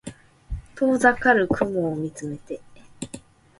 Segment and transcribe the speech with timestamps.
[0.73, 2.59] 遠ざかる雲を見つめて